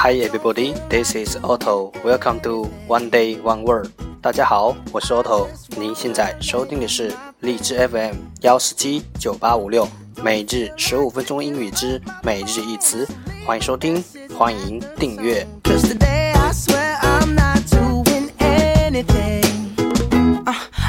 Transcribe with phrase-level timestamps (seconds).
[0.00, 1.90] Hi everybody, this is Otto.
[2.04, 3.90] Welcome to One Day One Word.
[4.22, 5.48] 大家好，我是 Otto。
[5.76, 9.88] 您现在收听的是荔枝 FM 幺四七九八五六，
[10.22, 13.04] 每日十五分钟英语之每日一词。
[13.44, 14.02] 欢迎收听，
[14.38, 15.44] 欢迎订阅。
[15.64, 19.42] Cause today I swear I'm not doing anything.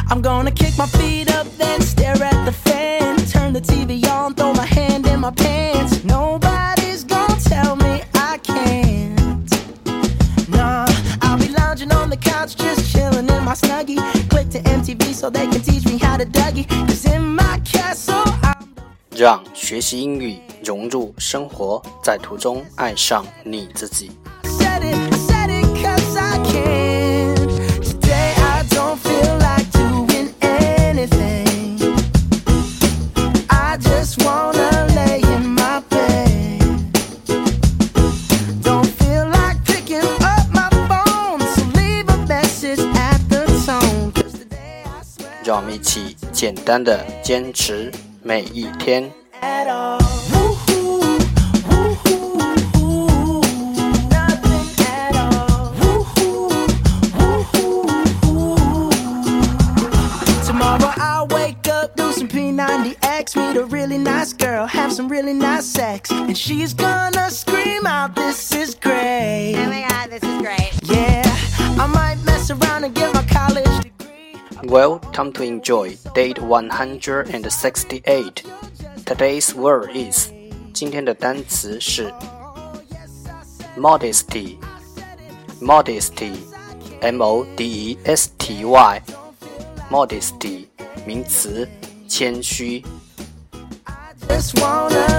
[0.07, 2.15] I'm gonna kick my feet up, then stare
[11.79, 13.97] lounging on the couch, just chilling in my snuggie.
[14.29, 16.68] Click to MTV so they can teach me how to Dougie.
[16.87, 18.68] Cause in my castle, I'm
[19.15, 24.11] 让学习英语融入生活，在途中爱上你自己。
[45.69, 47.92] 们一起简单的坚持
[48.23, 49.12] 每一天。
[49.42, 49.98] at all.
[50.33, 51.19] Woo-hoo,
[51.69, 53.41] woo-hoo,
[54.09, 55.75] nothing at all.
[55.81, 56.48] Woo-hoo,
[57.19, 58.56] woo-hoo.
[60.47, 65.34] Tomorrow I'll wake up, do some P90X, meet a really nice girl, have some really
[65.34, 70.41] nice sex, and she's gonna scream out, "This is great!" Oh my god, this is
[70.41, 70.73] great.
[70.84, 71.23] Yeah,
[71.78, 72.95] I might mess around and
[74.69, 78.42] Well, time to enjoy date 168.
[79.05, 80.31] Today's word is
[80.73, 82.12] 今天的单词是
[83.77, 84.56] modesty.
[85.61, 86.33] Modesty,
[87.00, 89.03] M O D E S T Y.
[89.91, 90.67] Modesty
[91.06, 91.69] 名词，
[92.09, 92.83] 谦虚。
[94.28, 95.17] Just wanna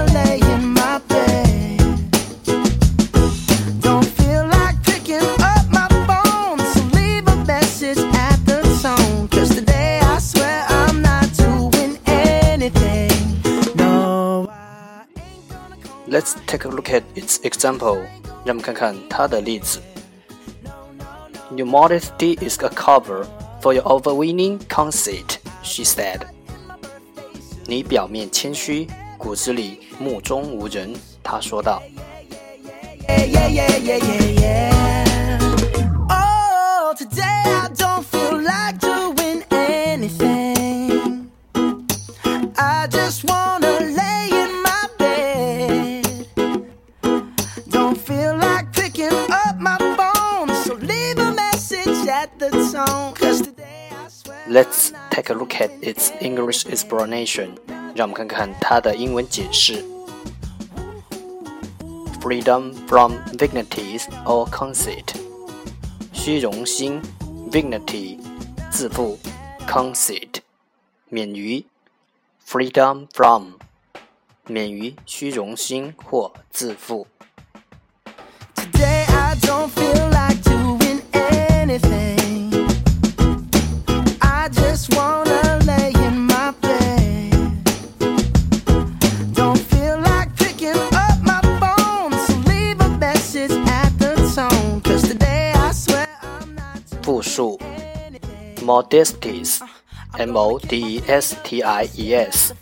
[16.10, 18.02] Let's take a look at its example.
[18.44, 19.80] 让我们看看它的例子。
[21.54, 23.26] Your modesty is a cover
[23.60, 26.22] for your overweening conceit, she said.
[27.66, 28.86] 你表面谦虚，
[29.18, 30.94] 骨子里目中无人。
[31.22, 31.82] 她说道。
[33.08, 34.74] yeah, yeah, yeah, yeah, yeah, yeah.
[36.10, 37.39] Oh, today
[54.50, 57.56] Let's take a look at its English explanation.
[57.94, 59.84] 让我们看看它的英文解释。
[62.20, 65.14] Freedom from dignities or conceit，
[66.12, 67.00] 虚荣心，
[67.50, 68.18] dignity，
[68.70, 69.16] 自负，
[69.66, 70.40] conceit，
[71.08, 71.64] 免于，
[72.44, 73.52] freedom from，
[74.46, 77.06] 免于虚荣心或自负。
[78.56, 79.68] Today I don't
[98.62, 102.54] ，modesties，m o d e s t i e s。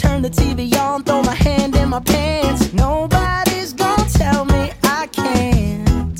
[0.00, 2.72] Turn the TV on, throw my hand in my pants.
[2.72, 6.18] Nobody's gonna tell me I can't.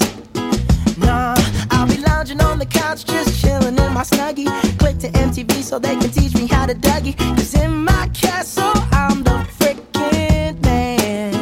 [0.98, 1.34] Nah,
[1.70, 4.48] I'll be lounging on the couch, just chilling in my snuggie.
[4.78, 7.16] Click to MTV so they can teach me how to Dougie.
[7.16, 11.34] Cause in my castle, I'm the freaking man.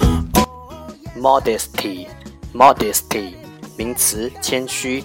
[0.00, 1.20] Oh, yeah.
[1.20, 2.06] modesty
[2.52, 3.34] modesty
[3.76, 5.02] 名词，谦虚。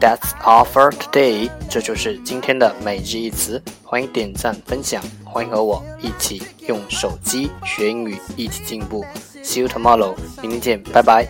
[0.00, 3.62] That's all for today，这就是今天的每日一词。
[3.84, 9.04] 欢迎点赞分享，欢迎和我一起用手机学英语，一起进步。
[9.44, 11.28] See you tomorrow，明天见，拜拜。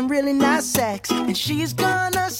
[0.00, 2.30] Some really nice sex, and she's gonna